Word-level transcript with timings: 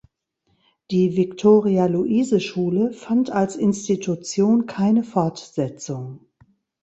Die 0.89 1.15
Viktoria-Luise-Schule 1.15 2.91
fand 2.91 3.29
als 3.29 3.55
Institution 3.55 4.65
keine 4.65 5.03
Fortsetzung. 5.03 6.25